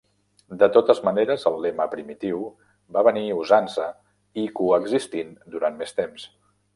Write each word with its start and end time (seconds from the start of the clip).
De 0.61 0.67
totes 0.77 1.01
maneres, 1.07 1.43
el 1.49 1.57
lema 1.65 1.85
primitiu 1.91 2.41
va 2.97 3.03
venir 3.09 3.25
usant-se 3.43 3.85
i 4.45 4.47
coexistint 4.61 5.37
durant 5.57 5.79
més 5.83 5.95
temps. 6.03 6.27